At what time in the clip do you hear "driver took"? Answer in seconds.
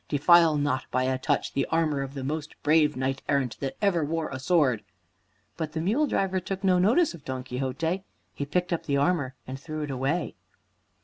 6.07-6.63